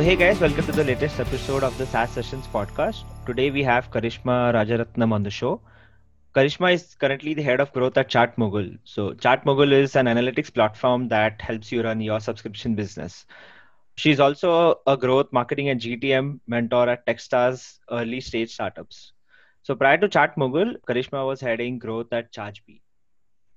[0.00, 3.02] So, hey guys, welcome to the latest episode of the SaaS Sessions podcast.
[3.26, 5.60] Today we have Karishma Rajaratnam on the show.
[6.34, 8.78] Karishma is currently the head of growth at ChartMogul.
[8.84, 13.26] So, ChartMogul is an analytics platform that helps you run your subscription business.
[13.98, 19.12] She's also a growth marketing and GTM mentor at Techstars early stage startups.
[19.64, 22.80] So, prior to ChartMogul, Karishma was heading growth at ChargeBee.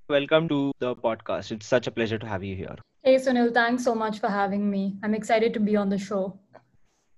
[0.10, 1.54] Welcome to the podcast.
[1.54, 2.76] It's such a pleasure to have you here.
[3.06, 4.96] Hey Sunil, thanks so much for having me.
[5.04, 6.40] I'm excited to be on the show.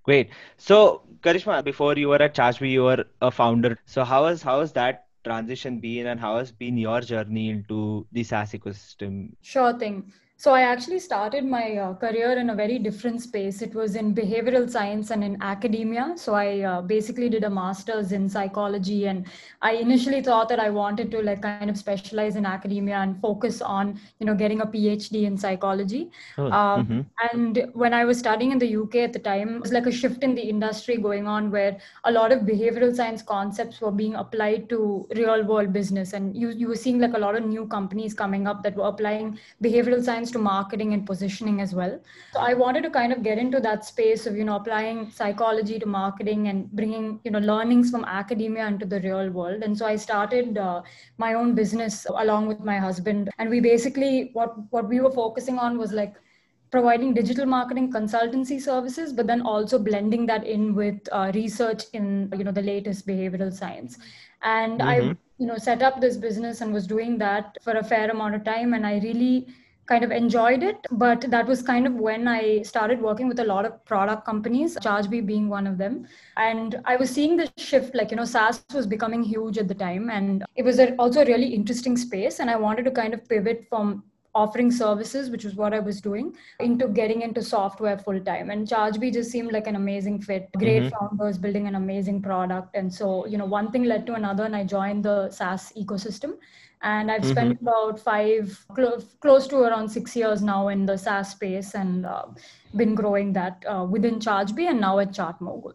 [0.02, 0.32] Great.
[0.58, 3.78] So, Karishma, before you were at ChargeBee, you were a founder.
[3.86, 8.08] So, how has how has that transition been, and how has been your journey into
[8.12, 9.34] the SaaS ecosystem?
[9.44, 10.12] Sure thing.
[10.38, 13.62] So I actually started my uh, career in a very different space.
[13.62, 16.14] It was in behavioral science and in academia.
[16.18, 19.26] So I uh, basically did a master's in psychology, and
[19.62, 23.62] I initially thought that I wanted to like kind of specialize in academia and focus
[23.62, 26.12] on you know getting a PhD in psychology.
[26.38, 27.06] Oh, Um, mhm.
[27.32, 29.92] and when I was studying in the UK at the time, it was like a
[29.92, 34.16] shift in the industry going on where a lot of behavioral science concepts were being
[34.16, 37.66] applied to real world business, and you you were seeing like a lot of new
[37.68, 42.00] companies coming up that were applying behavioral science to marketing and positioning as well.
[42.34, 45.80] So I wanted to kind of get into that space of, you know, applying psychology
[45.80, 49.64] to marketing and bringing, you know, learnings from academia into the real world.
[49.64, 50.82] And so I started uh,
[51.18, 53.30] my own business along with my husband.
[53.38, 56.16] And we basically, what, what we were focusing on was like
[56.72, 62.32] providing digital marketing consultancy services but then also blending that in with uh, research in
[62.38, 63.98] you know the latest behavioral science
[64.42, 65.18] and i Mhm.
[65.38, 68.44] you know set up this business and was doing that for a fair amount of
[68.44, 69.48] time and i really
[69.88, 73.44] kind of enjoyed it but that was kind of when i started working with a
[73.44, 76.08] lot of product companies chargebee being one of them.
[76.38, 79.76] And i was seeing the shift like you know saas was becoming huge at the
[79.76, 83.28] time and it was also a really interesting space and i wanted to kind of
[83.30, 84.04] pivot from
[84.36, 88.50] offering services, which was what I was doing, into getting into software full time.
[88.50, 90.50] And ChargeBee just seemed like an amazing fit.
[90.58, 90.92] Great Mhm.
[90.96, 92.76] founders building an amazing product.
[92.76, 96.34] And so, you know, one thing led to another, and I joined the SaaS ecosystem.
[96.82, 101.32] And I've spent about five, clo- close to around six years now in the SaaS
[101.32, 102.26] space and uh,
[102.76, 105.74] been growing that uh, within ChargeBee and now at ChartMogul.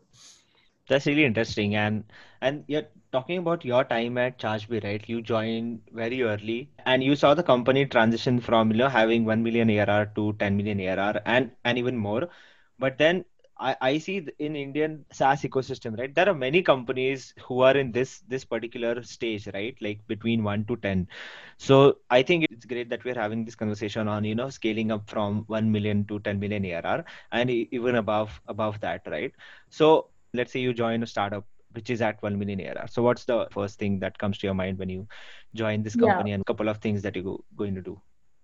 [0.88, 1.74] That's really interesting.
[1.74, 2.04] And
[2.42, 5.08] and you're talking about your time at ChargeBee, right?
[5.08, 9.42] You joined very early, and you saw the company transition from, you know, having 1
[9.42, 12.28] million ARR to 10 million ARR and and even more.
[12.78, 13.24] But then
[13.58, 16.14] I, I see in Indian SaaS ecosystem, right?
[16.14, 19.76] There are many companies who are in this this particular stage, right?
[19.80, 21.08] Like between 1 to 10.
[21.58, 25.08] So I think it's great that we're having this conversation on, you know, scaling up
[25.08, 29.32] from 1 million to 10 million ARR and even above above that, right?
[29.68, 32.88] So let's say you join a startup which is at 1 million ARR.
[32.88, 35.06] So what's the first thing that comes to your mind when you
[35.54, 36.06] join this Yeah.
[36.06, 38.00] company and a couple of things that you're going to do?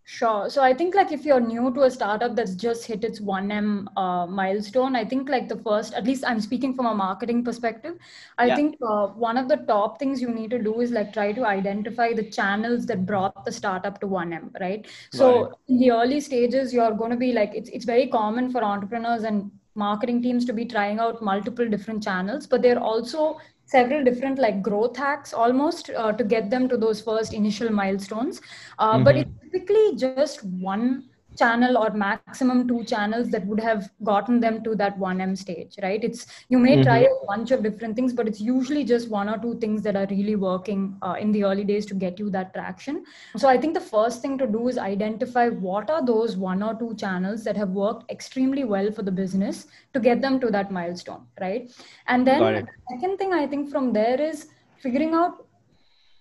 [0.09, 0.48] Sure.
[0.48, 3.88] So I think like if you're new to a startup that's just hit its 1M
[3.97, 7.97] uh, milestone, I think like the first, at least I'm speaking from a marketing perspective,
[8.38, 8.54] I Yeah.
[8.54, 11.44] think uh, one of the top things you need to do is like try to
[11.44, 14.87] identify the channels that brought the startup to 1M, right?
[15.10, 18.62] So in the early stages, you're going to be like, it's, it's very common for
[18.62, 24.04] entrepreneurs and marketing teams to be trying out multiple different channels, but they're also several
[24.04, 28.41] different like growth hacks almost uh, to get them to those first initial milestones
[28.78, 29.22] uh, but Mhm.
[29.22, 31.04] it's typically just one
[31.37, 36.03] channel or maximum two channels that would have gotten them to that 1m stage right?
[36.03, 37.05] It's you may try Mhm.
[37.09, 40.07] a bunch of different things but it's usually just one or two things that are
[40.11, 43.05] really working uh, in the early days to get you that traction.
[43.37, 46.75] So i think the first thing to do is identify what are those one or
[46.75, 50.71] two channels that have worked extremely well for the business to get them to that
[50.71, 51.71] milestone right?
[52.07, 54.49] And then the second thing i think from there is
[54.85, 55.43] figuring out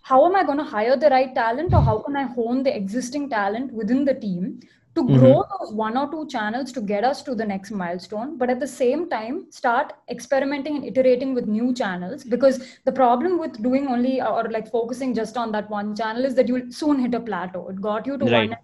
[0.02, 2.76] how am I going to hire the right talent or how can I hone the
[2.76, 4.60] existing talent within the team
[4.96, 5.12] to Mhm.
[5.12, 8.60] grow those one or two channels to get us to the next milestone, but at
[8.60, 13.88] the same time, start experimenting and iterating with new channels because the problem with doing
[13.88, 17.20] only or like focusing just on that one channel is that you'll soon hit a
[17.20, 17.68] plateau.
[17.70, 18.50] It got you to Right.
[18.50, 18.56] one,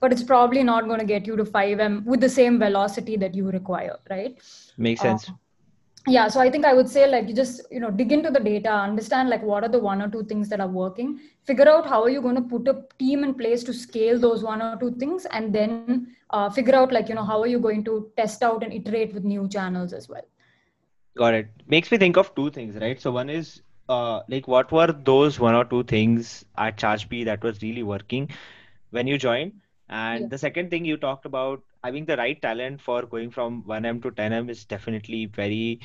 [0.00, 3.34] but it's probably not going to get you to 5M with the same velocity that
[3.34, 4.38] you require, right?
[4.78, 5.30] Makes Uh, sense.
[6.06, 8.40] Yeah so i think i would say like you just you know dig into the
[8.40, 11.86] data understand like what are the one or two things that are working figure out
[11.86, 14.76] how are you going to put a team in place to scale those one or
[14.78, 18.10] two things and then uh, figure out like you know how are you going to
[18.16, 20.24] test out and iterate with new channels as well
[21.16, 21.48] Got it.
[21.66, 23.00] Makes me think of two things, right?
[23.00, 27.42] So one is uh like what were those one or two things at ChargeBee that
[27.42, 28.28] was really working
[28.90, 29.52] when you joined?
[29.88, 30.28] And Yeah.
[30.30, 34.10] the second thing you talked about having the right talent for going from 1M to
[34.10, 35.80] 10M is definitely very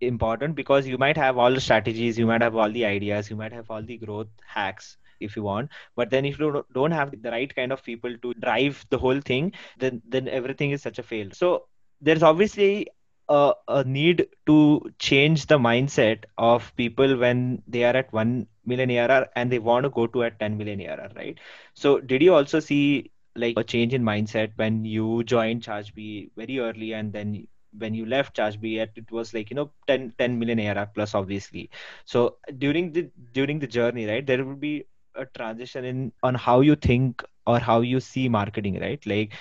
[0.00, 3.36] important because you might have all the strategies, you might have all the ideas, you
[3.36, 6.92] might have all the growth hacks if you want, but then if you don't don't
[6.92, 10.82] have the right kind of people to drive the whole thing, then then everything is
[10.82, 11.28] such a fail.
[11.32, 11.66] So
[12.00, 12.88] there's obviously
[13.28, 18.90] a, a need to change the mindset of people when they are at 1 million
[18.90, 21.38] ARR and they want to go to a 10 million ARR, right?
[21.74, 26.58] So did you also see like a change in mindset when you joined Chargebee very
[26.58, 27.46] early and then
[27.78, 31.70] when you left Chargebee it was like you know 10, 10 million ARR plus obviously.
[32.04, 34.84] So during the during the journey, right, there will be
[35.14, 39.04] a transition in on how you think or how you see marketing, right?
[39.06, 39.32] Like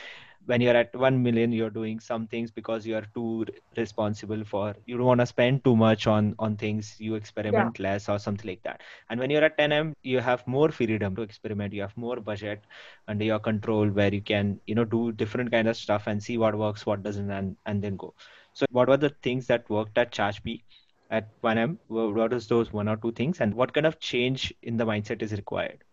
[0.50, 3.46] when you're at 1 million you're doing some things because you're too
[3.78, 7.84] responsible for you don't want to spend too much on on things you experiment yeah.
[7.88, 8.82] less or something like that.
[9.10, 12.66] And when you're at 10m you have more freedom to experiment you have more budget
[13.08, 16.38] under your control where you can you know do different kind of stuff and see
[16.46, 18.14] what works what doesn't and and then go.
[18.54, 20.64] So what were the things that worked at chargebee
[21.12, 23.40] at 1m what was those one or two things?
[23.40, 25.84] And what kind of change in the mindset is required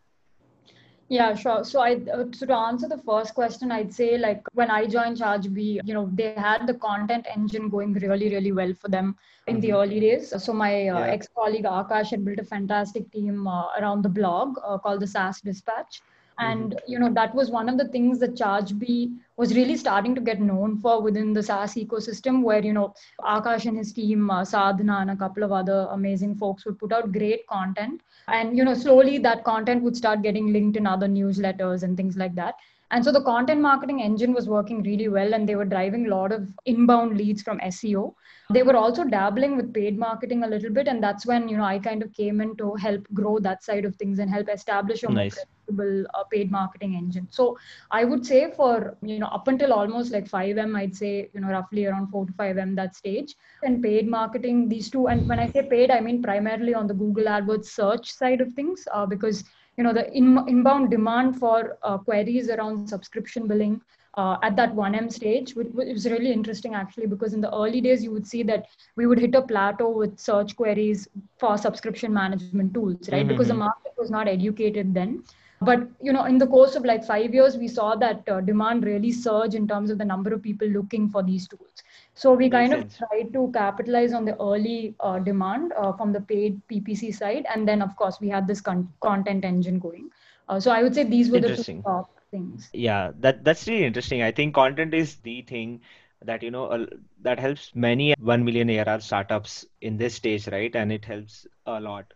[1.08, 1.62] yeah, sure.
[1.64, 5.18] So I uh, so to answer the first question, I'd say like when I joined
[5.18, 9.16] Chargebee, you know, they had the content engine going really, really well for them
[9.46, 9.60] in mm-hmm.
[9.60, 10.34] the early days.
[10.42, 11.12] So my uh, yeah.
[11.12, 15.40] ex-colleague Akash had built a fantastic team uh, around the blog uh, called the SaaS
[15.40, 16.02] Dispatch
[16.38, 16.92] and mm-hmm.
[16.92, 20.40] you know that was one of the things that chargebee was really starting to get
[20.40, 24.98] known for within the saas ecosystem where you know akash and his team uh, sadhana
[25.00, 28.74] and a couple of other amazing folks would put out great content and you know
[28.74, 32.54] slowly that content would start getting linked in other newsletters and things like that
[32.92, 36.10] and so the content marketing engine was working really well and they were driving a
[36.10, 38.14] lot of inbound leads from SEO.
[38.52, 40.86] They were also dabbling with paid marketing a little bit.
[40.86, 43.84] And that's when, you know, I kind of came in to help grow that side
[43.84, 45.36] of things and help establish a nice.
[45.70, 47.28] More uh, paid marketing engine.
[47.30, 47.58] So
[47.90, 51.48] I would say for, you know, up until almost like 5M, I'd say, you know,
[51.48, 53.34] roughly around 4 to 5M that stage.
[53.62, 56.94] And paid marketing, these two, and when I say paid, I mean primarily on the
[56.94, 59.44] Google AdWords search side of things, uh, because
[59.76, 63.80] you know the in, inbound demand for uh, queries around subscription billing
[64.16, 67.80] uh, at that 1m stage which, which was really interesting actually because in the early
[67.80, 68.66] days you would see that
[68.96, 71.08] we would hit a plateau with search queries
[71.38, 73.28] for subscription management tools right mm-hmm.
[73.28, 75.22] because the market was not educated then
[75.60, 78.84] but you know in the course of like five years we saw that uh, demand
[78.84, 81.82] really surge in terms of the number of people looking for these tools.
[82.14, 86.20] So we kind of tried to capitalize on the early uh, demand uh, from the
[86.20, 87.46] paid ppc side.
[87.54, 90.10] And then of course we had this con- content engine going.
[90.48, 92.68] Uh, so i would say these were the two top things.
[92.72, 94.22] Yeah that that's really interesting.
[94.22, 95.80] I think content is the thing
[96.22, 96.86] that you know uh,
[97.22, 100.74] that helps many 1 million ARR startups in this stage right?
[100.74, 102.12] And it helps a lot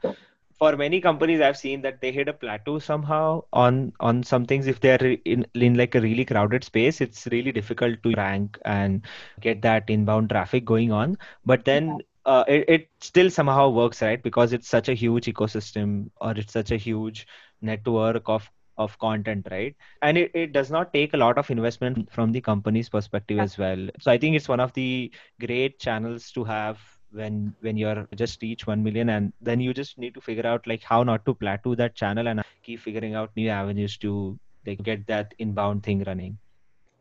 [0.61, 4.69] for many companies i've seen that they hit a plateau somehow on on some things.
[4.69, 9.07] If they're in, in like a really crowded space it's really difficult to rank and
[9.41, 11.19] get that inbound traffic going on.
[11.47, 14.23] But then uh, it, it still somehow works right?
[14.23, 17.27] Because it's such a huge ecosystem or it's such a huge
[17.63, 19.77] network of of content right?
[20.03, 23.59] And it, it does not take a lot of investment from the company's perspective as
[23.59, 23.89] well.
[24.01, 28.41] So i think it's one of the great channels to have when when you're just
[28.43, 31.35] reach 1 million and then you just need to figure out like how not to
[31.35, 36.03] plateau that channel and keep figuring out new avenues to like get that inbound thing
[36.05, 36.39] running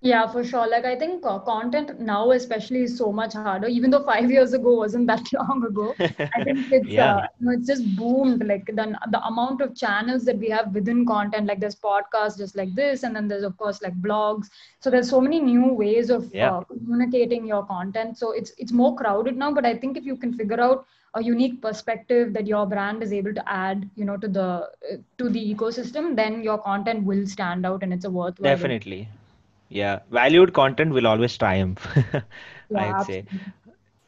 [0.01, 0.66] yeah, for sure.
[0.69, 3.68] Like I think uh, content now, especially, is so much harder.
[3.68, 6.07] Even though five years ago wasn't that long ago, I
[6.44, 7.16] think it's yeah.
[7.16, 8.46] uh, you know, it's just boomed.
[8.46, 12.56] Like the the amount of channels that we have within content, like there's podcasts just
[12.56, 14.47] like this, and then there's of course like blogs.
[14.80, 16.57] So there's so many new ways of yeah.
[16.57, 18.18] uh, communicating your content.
[18.18, 19.52] So it's it's more crowded now.
[19.52, 20.85] But I think if you can figure out
[21.16, 24.50] a unique perspective that your brand is able to add, you know, to the
[24.94, 28.56] uh, to the ecosystem, then your content will stand out, and it's a worthwhile.
[28.56, 29.09] Definitely
[29.69, 31.88] yeah valued content will always triumph
[32.69, 33.26] yeah, i'd say.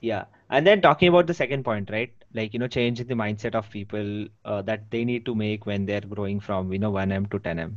[0.01, 2.11] yeah and then talking about the second point right?
[2.33, 5.85] Like you know changing the mindset of people uh, that they need to make when
[5.85, 7.75] they're growing from you know 1m to 10m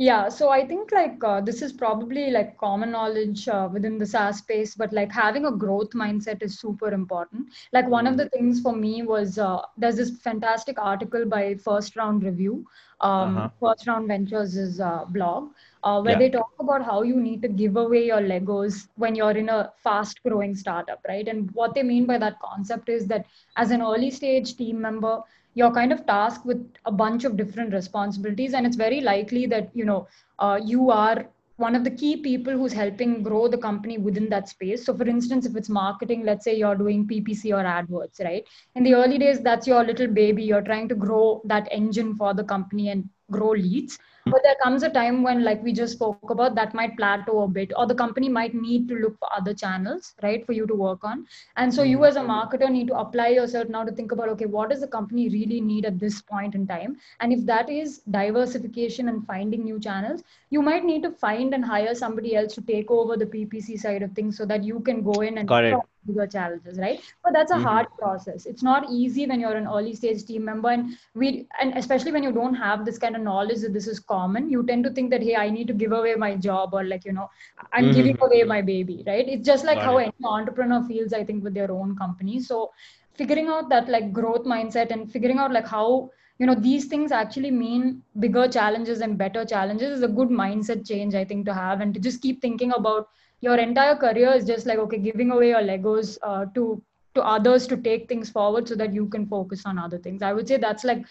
[0.00, 4.06] yeah, so I think like uh, this is probably like common knowledge uh, within the
[4.06, 7.48] SaaS space, but like having a growth mindset is super important.
[7.72, 8.38] Like one of the mm-hmm.
[8.38, 12.64] things for me was uh, there's this fantastic article by First Round Review,
[13.00, 13.48] um, uh-huh.
[13.60, 15.50] First Round Ventures' uh, blog,
[15.82, 16.18] uh, where yeah.
[16.18, 19.72] they talk about how you need to give away your Legos when you're in a
[19.82, 21.26] fast growing startup, right?
[21.26, 23.26] And what they mean by that concept is that
[23.56, 25.22] as an early stage team member,
[25.58, 29.70] you're kind of tasked with a bunch of different responsibilities and it's very likely that
[29.74, 30.06] you know
[30.38, 34.48] uh, you are one of the key people who's helping grow the company within that
[34.48, 34.84] space.
[34.86, 38.44] So for instance if it's marketing let's say you're doing ppc or adwords right?
[38.76, 40.44] In the early days that's your little baby.
[40.44, 43.98] You're trying to grow that engine for the company and grow leads
[44.28, 44.36] Mm-hmm.
[44.36, 47.48] but there comes a time when like we just spoke about that might plateau a
[47.48, 50.74] bit or the company might need to look for other channels right for you to
[50.74, 51.26] work on.
[51.56, 52.04] And so you mm-hmm.
[52.06, 54.86] as a marketer need to apply yourself now to think about okay what does the
[54.86, 56.96] company really need at this point in time?
[57.20, 61.64] And if that is diversification and finding new channels you might need to find and
[61.64, 65.02] hire somebody else to take over the ppc side of things so that you can
[65.02, 65.74] go in and Got it.
[66.06, 67.00] Bigger challenges right?
[67.24, 67.58] But that's a Mhm.
[67.58, 68.46] hard process.
[68.46, 72.22] It's not easy when you're an early stage team member and we and especially when
[72.22, 75.10] you don't have this kind of knowledge that this is common you tend to think
[75.10, 77.28] that hey i need to give away my job or like you know
[77.72, 77.92] i'm Mhm.
[77.92, 79.28] giving away my baby right?
[79.28, 82.40] It's just like Got how any entrepreneur feels i think with their own company.
[82.40, 82.70] So
[83.14, 87.12] figuring out that like growth mindset and figuring out like how you know these things
[87.12, 91.54] actually mean bigger challenges and better challenges is a good mindset change i think to
[91.54, 93.08] have and to just keep thinking about
[93.40, 96.82] your entire career is just like okay giving away your legos uh, to
[97.14, 100.32] to others to take things forward so that you can focus on other things i
[100.32, 101.04] would say that's like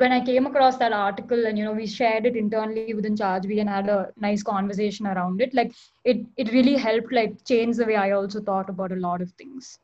[0.00, 3.50] when i came across that article and you know we shared it internally within chargebee
[3.52, 5.72] and had a nice conversation around it like
[6.04, 9.30] it it really helped like change the way i also thought about a lot of
[9.42, 9.78] things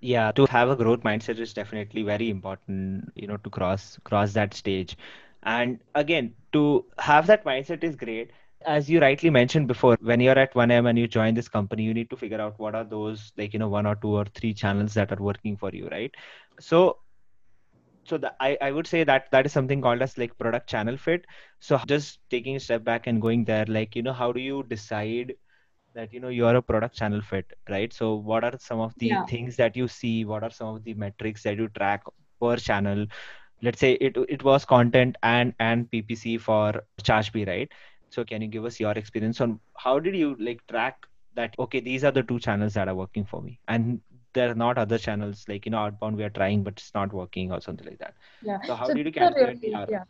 [0.00, 4.32] Yeah, to have a growth mindset is definitely very important, you know, to cross cross
[4.34, 4.96] that stage.
[5.42, 8.30] And again, to have that mindset is great.
[8.66, 11.94] As you rightly mentioned before, when you're at 1M and you join this company, you
[11.94, 14.52] need to figure out what are those like, you know, one or two or three
[14.54, 16.14] channels that are working for you, right?
[16.60, 16.98] So
[18.04, 20.96] so the, I, I would say that that is something called as like product channel
[20.96, 21.24] fit.
[21.60, 24.64] So just taking a step back and going there, like, you know, how do you
[24.68, 25.34] decide
[25.94, 28.94] that you know you are a product channel fit right so what are some of
[28.98, 29.26] the Yeah.
[29.26, 32.02] things that you see what are some of the metrics that you track
[32.40, 33.06] per channel
[33.62, 37.70] let's say it it was content and and ppc for chargebee right
[38.10, 41.80] so can you give us your experience on how did you like track that okay
[41.80, 44.00] these are the two channels that are working for me and
[44.34, 47.12] there are not other channels like you know outbound we are trying but it's not
[47.12, 50.06] working or something like that yeah so how so did you calculate really- the yeah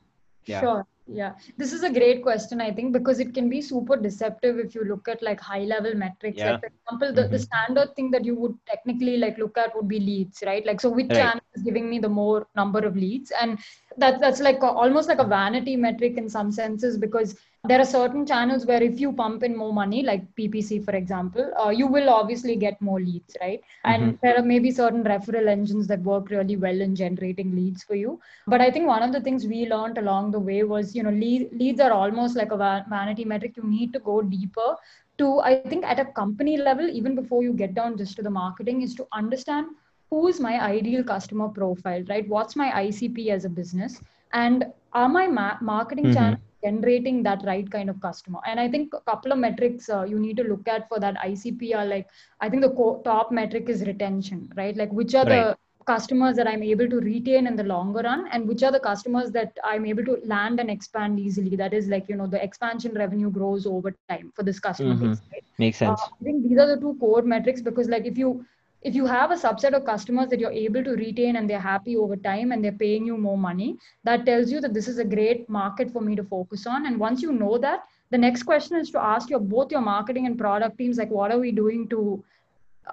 [0.50, 0.60] Yeah.
[0.64, 0.82] Sure.
[1.16, 1.32] Yeah.
[1.60, 4.84] This is a great question, I think, because it can be super deceptive if you
[4.90, 6.38] look at like high level metrics.
[6.42, 6.52] Yeah.
[6.52, 7.44] Like, for example, the, the Mhm.
[7.48, 10.64] standard thing that you would technically like look at would be leads, right?
[10.70, 11.18] Like, so which Right.
[11.22, 13.34] channel is giving me the more number of leads?
[13.42, 13.58] And
[14.04, 17.36] that, that's like a, almost like a vanity metric in some senses because
[17.68, 21.50] there are certain channels where if you pump in more money, like PPC, for example,
[21.64, 23.60] uh, you will obviously get more leads, right?
[23.84, 24.18] And Mhm.
[24.22, 28.18] there are maybe certain referral engines that work really well in generating leads for you
[28.46, 31.10] but i think one of the things we learned along the way was you know
[31.10, 32.56] lead, leads are almost like a
[32.90, 34.70] vanity metric you need to go deeper
[35.18, 38.26] to i think at a company level even before you get down just to the
[38.30, 39.66] marketing is to understand
[40.10, 44.00] who's my ideal customer profile right what's my icp as a business
[44.32, 46.18] and are my ma- marketing Mhm.
[46.18, 50.02] channels generating that right kind of customer and i think a couple of metrics uh,
[50.04, 52.06] you need to look at for that icp are like
[52.40, 56.46] i think the co- top metric is retention right like which are the customers that
[56.46, 59.86] I'm able to retain in the longer run, and which are the customers that I'm
[59.86, 61.56] able to land and expand easily.
[61.56, 64.96] That is like, you know, the expansion revenue grows over time for this customer Mhm.
[64.96, 65.22] base.
[65.32, 65.44] Right?
[65.58, 68.44] makes Uh, sense I think these are the two core metrics because, like, if you
[68.82, 71.96] if you have a subset of customers that you're able to retain and they're happy
[71.96, 75.04] over time and they're paying you more money, that tells you that this is a
[75.04, 76.86] great market for me to focus on.
[76.86, 80.26] And once you know that, the next question is to ask your both your marketing
[80.26, 82.22] and product teams, like, what are we doing to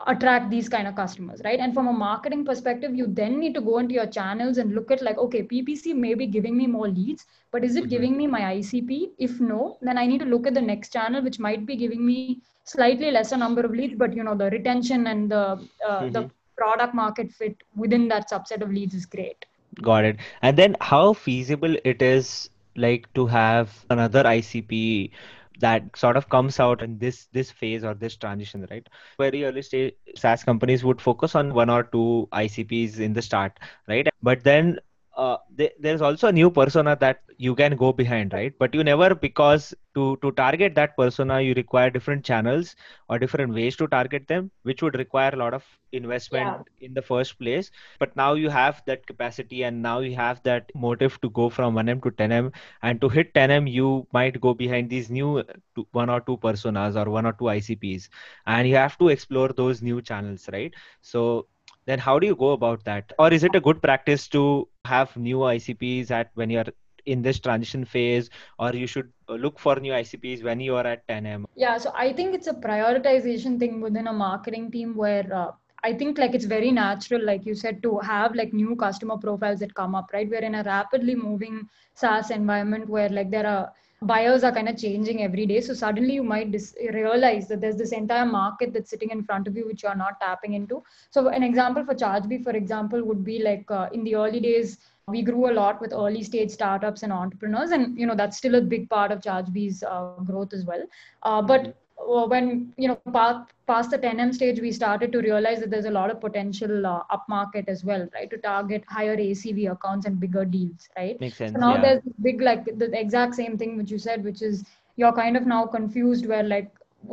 [0.07, 3.61] attract these kind of customers right and from a marketing perspective you then need to
[3.61, 6.89] go into your channels and look at like okay ppc may be giving me more
[6.89, 7.89] leads but is it Mhm.
[7.89, 11.23] giving me my icp if no then i need to look at the next channel
[11.23, 15.07] which might be giving me slightly lesser number of leads but you know the retention
[15.07, 15.43] and the
[15.89, 16.31] uh, the Mhm.
[16.57, 19.45] product market fit within that subset of leads is great
[19.81, 20.17] Got it.
[20.41, 25.11] And then how feasible it is like to have another ICP
[25.59, 28.87] that sort of comes out in this this phase or this transition, right?
[29.17, 33.59] Very early stage SaaS companies would focus on one or two ICPs in the start,
[33.87, 34.07] right?
[34.21, 34.79] But then
[35.15, 38.53] uh, th there's also a new persona that you can go behind, right?
[38.59, 42.75] But you never because to to target that persona, you require different channels
[43.09, 47.01] or different ways to target them, which would require a lot of investment in the
[47.01, 47.71] first place.
[47.99, 51.73] But now you have that capacity and now you have that motive to go from
[51.75, 55.43] 1m to 10m and to hit 10m you might go behind these new uh,
[55.75, 58.09] two, one or two personas or one or two icps
[58.45, 60.73] and you have to explore those new channels right?
[61.01, 61.47] So
[61.85, 65.15] then how do you go about that or is it a good practice to have
[65.17, 66.65] new icps at when you're
[67.05, 70.85] in this transition phase or you should uh, look for new icps when you are
[70.87, 75.27] at 10m Yeah, so I think it's a prioritization thing within a marketing team where
[75.33, 75.51] uh,
[75.83, 79.59] I think like it's very natural, like you said, to have like new customer profiles
[79.59, 80.29] that come up, right?
[80.29, 83.71] We're in a rapidly moving SaaS environment where like there are
[84.01, 85.61] buyers are kind of changing every day.
[85.61, 89.47] So suddenly you might dis- realize that there's this entire market that's sitting in front
[89.47, 90.83] of you which you are not tapping into.
[91.09, 94.77] So an example for ChargeBee, for example, would be like uh, in the early days,
[95.07, 98.55] we grew a lot with early stage startups and entrepreneurs and you know that's still
[98.55, 100.83] a big part of chargebee's uh, growth as well
[101.23, 101.71] uh, but mm-hmm.
[101.97, 105.91] When you know past, past the 10m stage we started to realize that there's a
[105.91, 110.45] lot of potential uh, upmarket as well right to target higher acv accounts and bigger
[110.45, 111.81] deals right makes sense so now yeah.
[111.81, 114.65] there's big like the exact same thing which you said which is
[114.97, 116.69] you're kind of now confused where like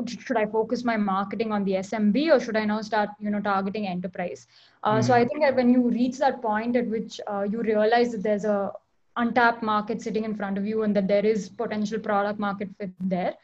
[0.07, 3.41] should I focus my marketing on the SMB or should I now start, you know,
[3.41, 4.47] targeting enterprise?
[4.83, 5.03] Uh, mm-hmm.
[5.03, 8.23] So I think that when you reach that point at which uh, you realize that
[8.23, 8.73] there's a
[9.17, 12.91] untapped market sitting in front of you and that there is potential product market fit
[13.01, 13.35] there.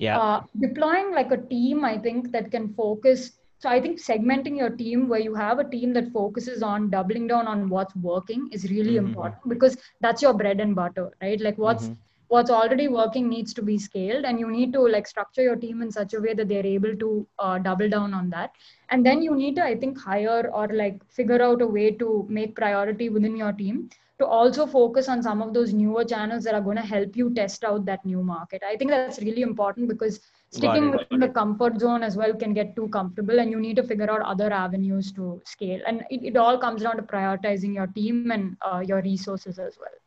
[0.00, 0.18] Yeah.
[0.18, 3.32] Uh, deploying like a team, I think that can focus.
[3.58, 7.26] So I think segmenting your team where you have a team that focuses on doubling
[7.26, 9.08] down on what's working is really mm-hmm.
[9.08, 11.40] important because that's your bread and butter, right?
[11.40, 15.06] Like what's mm-hmm what's already working needs to be scaled and you need to like
[15.06, 18.30] structure your team in such a way that they're able to uh, double down on
[18.30, 18.52] that
[18.90, 22.24] and then you need to i think hire or like figure out a way to
[22.28, 23.90] make priority within your team
[24.20, 27.30] to also focus on some of those newer channels that are going to help you
[27.34, 31.78] test out that new market i think that's really important because sticking within the comfort
[31.80, 35.12] zone as well can get too comfortable and you need to figure out other avenues
[35.12, 39.02] to scale and it, it all comes down to prioritizing your team and uh, your
[39.02, 39.98] resources as well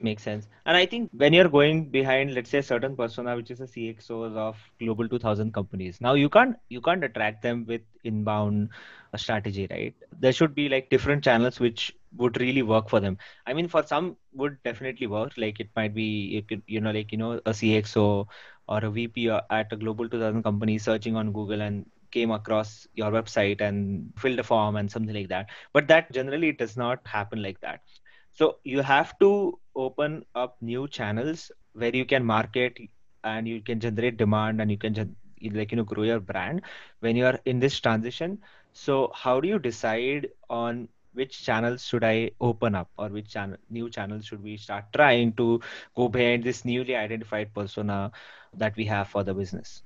[0.00, 0.48] Makes sense.
[0.66, 3.66] And I think when you're going behind, let's say a certain persona, which is a
[3.66, 8.70] CXOs of global 2000 companies, now you can't you can't attract them with inbound
[9.14, 9.94] uh, strategy, right?
[10.18, 13.18] There should be like different channels which would really work for them.
[13.46, 15.32] I mean, for some would definitely work.
[15.36, 18.28] Like it might be, it could, you know, like you know, a CXO
[18.68, 23.10] or a VP at a global 2000 company searching on Google and came across your
[23.10, 25.48] website and filled a form and something like that.
[25.72, 27.80] But that generally does not happen like that.
[28.32, 32.78] So you have to open up new channels where you can market
[33.24, 35.16] and you can generate demand and you can
[35.52, 36.62] like you know grow your brand
[37.00, 38.38] when you are in this transition.
[38.72, 43.56] So how do you decide on which channels should I open up or which channel
[43.70, 45.60] new channels should we start trying to
[45.94, 48.12] go behind this newly identified persona
[48.54, 49.82] that we have for the business?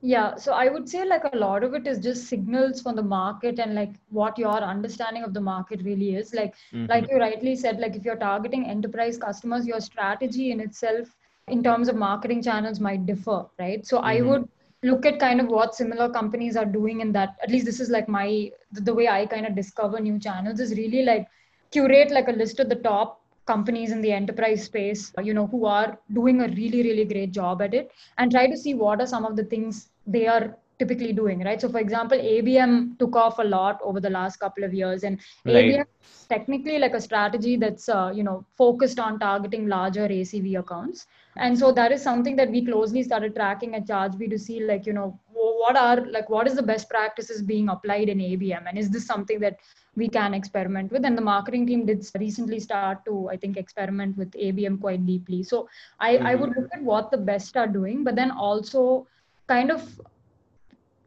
[0.00, 3.02] Yeah, so I would say like a lot of it is just signals from the
[3.02, 6.32] market and like what your understanding of the market really is.
[6.32, 6.86] Like mm-hmm.
[6.86, 11.08] like you rightly said, like if you're targeting enterprise customers, your strategy in itself
[11.48, 13.84] in terms of marketing channels might differ, right?
[13.84, 14.06] So mm-hmm.
[14.06, 14.48] I would
[14.82, 17.36] look at kind of what similar companies are doing in that.
[17.42, 20.76] At least this is like my the way I kind of discover new channels is
[20.76, 21.26] really like
[21.70, 25.64] curate like a list of the top companies in the enterprise space you know who
[25.64, 29.10] are doing a really really great job at it and try to see what are
[29.14, 33.38] some of the things they are typically doing right so for example abm took off
[33.38, 35.56] a lot over the last couple of years and right.
[35.56, 35.86] abm
[36.34, 41.06] technically like a strategy that's uh, you know focused on targeting larger acv accounts
[41.38, 44.86] and so that is something that we closely started tracking at chargebee to see like
[44.86, 48.78] you know what are like what is the best practices being applied in abm and
[48.78, 49.58] is this something that
[49.98, 51.04] we can experiment with.
[51.04, 55.42] And the marketing team did recently start to, I think, experiment with ABM quite deeply.
[55.42, 55.68] So
[56.00, 56.26] I, mm-hmm.
[56.26, 59.06] I would look at what the best are doing, but then also
[59.48, 60.00] kind of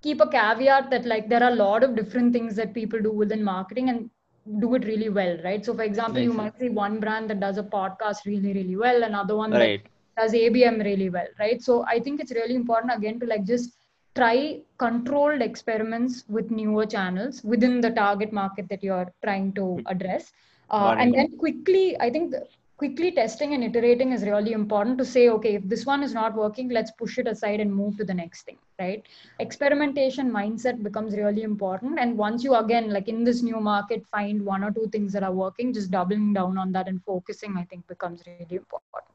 [0.01, 3.11] keep a caveat that like there are a lot of different things that people do
[3.11, 4.09] within marketing and
[4.59, 5.63] do it really well, right?
[5.63, 9.03] So for example, you might see one brand that does a podcast really, really well,
[9.03, 9.83] another one right.
[9.83, 11.61] that does ABM really well, right?
[11.61, 13.75] So I think it's really important again to like just
[14.15, 19.81] try controlled experiments with newer channels within the target market that you're trying to hmm.
[19.87, 20.31] address.
[20.69, 22.33] Uh, and then quickly i think
[22.77, 26.33] quickly testing and iterating is really important to say okay if this one is not
[26.33, 29.05] working let's push it aside and move to the next thing right?
[29.39, 31.99] Experimentation mindset becomes really important.
[31.99, 35.23] And once you again like in this new market find one or two things that
[35.23, 39.10] are working just doubling down on that and focusing i think becomes really important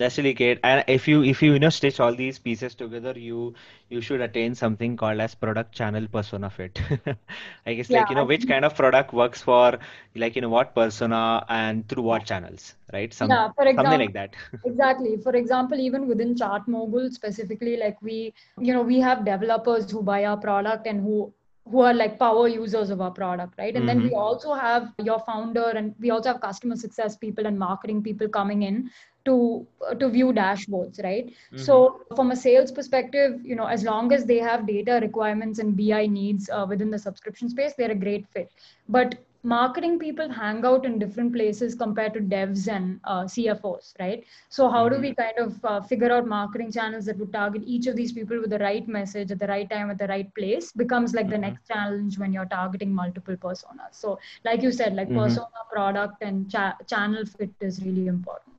[0.00, 0.58] that's really great.
[0.64, 3.54] And if you if you you know stitch all these pieces together, you
[3.90, 6.80] you should attain something called as product channel persona fit.
[7.66, 9.78] I guess yeah, like you know which kind of product works for
[10.24, 13.12] like you know what persona and through what channels, right?
[13.12, 14.36] Some, yeah, for example, something like that.
[14.64, 15.18] exactly.
[15.18, 20.24] For example, even within Chartmogul specifically, like we you know we have developers who buy
[20.24, 21.30] our product and who
[21.70, 24.00] who are like power users of our product right and mm-hmm.
[24.00, 28.02] then we also have your founder and we also have customer success people and marketing
[28.02, 28.90] people coming in
[29.24, 29.66] to
[29.98, 31.58] to view dashboards right mm-hmm.
[31.58, 35.76] so from a sales perspective you know as long as they have data requirements and
[35.76, 38.50] bi needs uh, within the subscription space they're a great fit
[38.88, 44.24] but marketing people hang out in different places compared to devs and uh, cfos right
[44.50, 44.96] so how mm-hmm.
[44.96, 48.12] do we kind of uh, figure out marketing channels that would target each of these
[48.12, 51.26] people with the right message at the right time at the right place becomes like
[51.26, 51.32] mm-hmm.
[51.32, 55.20] the next challenge when you're targeting multiple personas so like you said like mm-hmm.
[55.20, 58.49] persona product and cha- channel fit is really important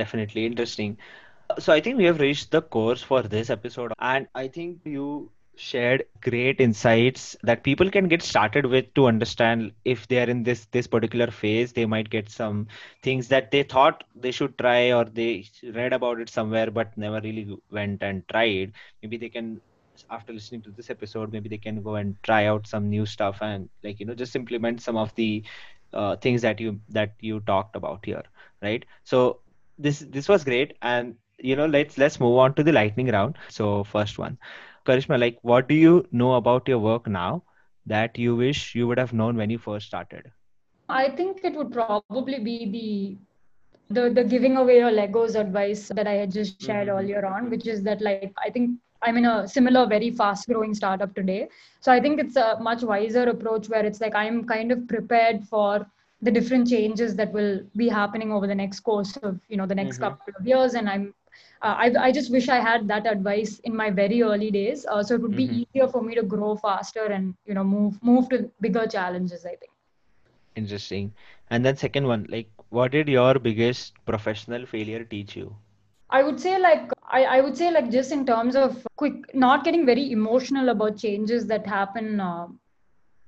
[0.00, 0.98] definitely interesting.
[1.58, 5.30] So I think we have reached the course for this episode, and I think you
[5.56, 10.42] shared great insights that people can get started with to understand if they are in
[10.44, 12.66] this this particular phase they might get some
[13.02, 17.20] things that they thought they should try or they read about it somewhere but never
[17.20, 19.60] really went and tried maybe they can
[20.10, 23.38] after listening to this episode maybe they can go and try out some new stuff
[23.42, 25.44] and like you know just implement some of the
[25.92, 28.22] uh, things that you that you talked about here
[28.62, 29.40] right so
[29.80, 33.38] this this was great and you know let's let's move on to the lightning round
[33.48, 34.36] so first one
[34.86, 37.42] Karishma, like what do you know about your work now
[37.86, 40.30] that you wish you would have known when you first started?
[40.88, 43.16] I think it would probably be the
[43.94, 46.98] the the giving away your Legos advice that I had just shared mm-hmm.
[46.98, 50.74] earlier on, which is that like I think I'm in a similar, very fast growing
[50.74, 51.48] startup today.
[51.80, 55.44] So I think it's a much wiser approach where it's like I'm kind of prepared
[55.44, 55.86] for
[56.22, 59.74] the different changes that will be happening over the next course of you know the
[59.74, 60.04] next mm-hmm.
[60.04, 61.14] couple of years and i'm
[61.62, 64.86] uh, I, I just wish I had that advice in my very early days.
[64.86, 65.62] Uh, so it would be mm-hmm.
[65.74, 69.44] easier for me to grow faster and you know move move to bigger challenges.
[69.44, 69.70] I think.
[70.56, 71.12] Interesting.
[71.50, 75.54] And then second one, like, what did your biggest professional failure teach you?
[76.10, 79.64] I would say like I, I would say like just in terms of quick not
[79.64, 82.46] getting very emotional about changes that happen uh,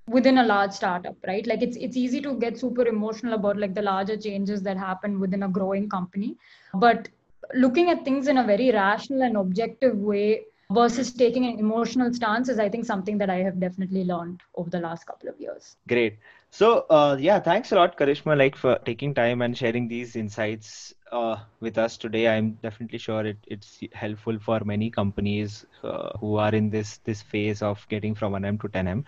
[0.08, 1.46] within a large startup right?
[1.46, 5.20] Like it's it's easy to get super emotional about like the larger changes that happen
[5.20, 6.36] within a growing company.
[6.74, 7.08] But
[7.54, 12.48] looking at things in a very rational and objective way versus taking an emotional stance
[12.48, 15.76] is i think something that i have definitely learned over the last couple of years.
[15.88, 16.18] Great.
[16.50, 20.94] So uh, yeah thanks a lot karishma like for taking time and sharing these insights
[21.10, 22.28] uh, with us today.
[22.28, 27.22] I'm definitely sure it, it's helpful for many companies uh, who are in this this
[27.22, 29.04] phase of getting from 1m to 10m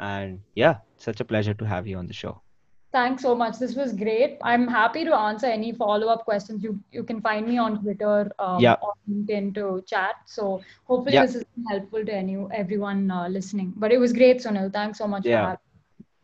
[0.00, 2.40] and yeah such a pleasure to have you on the show
[2.92, 3.56] Thanks so much.
[3.58, 4.38] This was great.
[4.42, 6.64] I'm happy to answer any follow-up questions.
[6.64, 8.74] You you can find me on Twitter um, yeah.
[8.82, 10.16] or LinkedIn to chat.
[10.26, 11.26] So hopefully yeah.
[11.26, 13.72] this is helpful to any everyone uh, listening.
[13.76, 14.72] But it was great, Sunil.
[14.72, 15.54] Thanks so much yeah.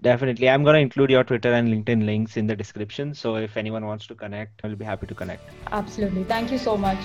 [0.01, 0.49] Definitely.
[0.49, 3.15] I'm going to include your Twitter and LinkedIn links in the description.
[3.15, 5.43] So if anyone wants to connect, I'll be happy to connect.
[5.73, 6.25] Absolutely.
[6.25, 6.99] Thank you so much.